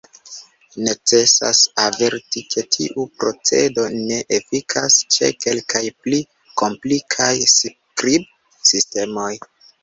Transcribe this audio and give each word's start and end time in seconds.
Necesas 0.85 1.57
averti, 1.81 2.41
ke 2.53 2.63
tiu 2.75 3.05
procedo 3.23 3.83
ne 3.97 4.17
efikas 4.39 4.95
ĉe 5.17 5.29
kelkaj 5.45 5.83
pli 6.07 6.23
komplikaj 6.63 7.29
skribsistemoj. 7.53 9.31